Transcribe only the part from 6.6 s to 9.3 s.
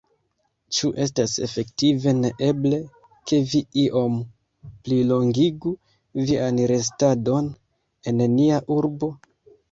restadon en nia urbo?